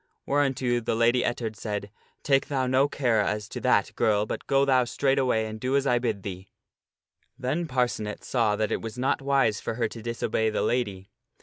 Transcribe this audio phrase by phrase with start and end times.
[0.25, 1.91] Whereunto the Lady Ettard said,"
[2.23, 5.85] Take thou no care as to that, girl, but go thou straightway and do as
[5.85, 6.49] I bid thee."
[7.37, 11.11] Then Parcenet saw that it was not wise for her to disobey the lady.